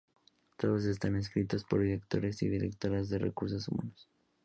Todos 0.57 0.85
están 0.85 1.15
escritos 1.15 1.63
por 1.63 1.81
directores 1.83 2.41
y 2.41 2.49
directoras 2.49 3.07
de 3.09 3.19
recursos 3.19 3.67
humanos. 3.67 4.09